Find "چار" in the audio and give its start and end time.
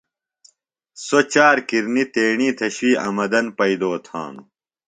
1.33-1.57